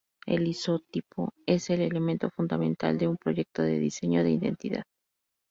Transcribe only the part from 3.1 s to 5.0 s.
proyecto de diseño de identidad.